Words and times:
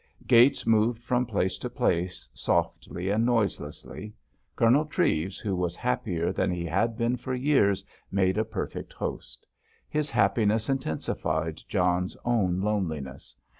Gates 0.25 0.65
moved 0.65 1.03
from 1.03 1.27
place 1.27 1.59
to 1.59 1.69
place 1.69 2.27
softly 2.33 3.11
and 3.11 3.23
noiselessly. 3.23 4.15
Colonel 4.55 4.85
Treves, 4.85 5.37
who 5.37 5.55
was 5.55 5.75
happier 5.75 6.33
than 6.33 6.49
he 6.49 6.65
had 6.65 6.97
been 6.97 7.17
for 7.17 7.35
years, 7.35 7.83
made 8.09 8.39
a 8.39 8.43
perfect 8.43 8.93
host. 8.93 9.45
His 9.87 10.09
happiness 10.09 10.69
intensified 10.69 11.61
John's 11.67 12.17
own 12.25 12.61
loneliness. 12.61 13.35